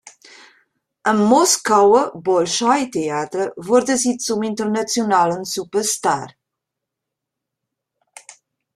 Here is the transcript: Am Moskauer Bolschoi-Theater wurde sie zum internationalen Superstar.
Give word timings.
Am 1.05 1.19
Moskauer 1.25 2.13
Bolschoi-Theater 2.19 3.53
wurde 3.55 3.97
sie 3.97 4.17
zum 4.17 4.41
internationalen 4.41 5.45
Superstar. 5.45 6.29